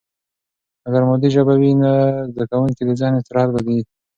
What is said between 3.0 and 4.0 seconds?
استراحت به دی.